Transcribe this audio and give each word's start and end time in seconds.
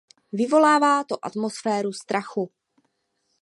Vyvolává 0.31 1.03
to 1.03 1.25
atmosféru 1.25 1.93
strachu. 1.93 2.51